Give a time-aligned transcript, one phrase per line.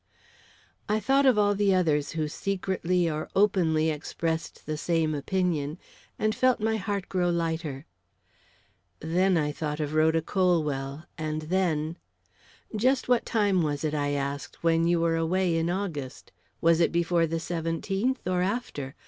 [0.89, 5.77] I thought of all the others who secretly or openly expressed the same opinion,
[6.17, 7.85] and felt my heart grow lighter.
[8.99, 11.97] Then I thought of Rhoda Colwell, and then
[12.75, 16.31] "Just what time was it," I asked, "when you were away in August?
[16.61, 18.95] Was it before the seventeenth, or after?